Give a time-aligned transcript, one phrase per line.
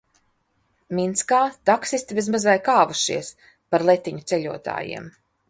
[0.99, 1.41] Minskā
[1.71, 3.31] taksisti bez maz vai kāvušies
[3.75, 5.09] par letiņu ceļotājiem.